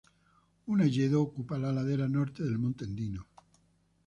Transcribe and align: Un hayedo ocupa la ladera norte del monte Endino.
Un 0.65 0.81
hayedo 0.81 1.21
ocupa 1.21 1.59
la 1.59 1.71
ladera 1.71 2.09
norte 2.09 2.41
del 2.43 2.57
monte 2.57 2.85
Endino. 2.85 3.27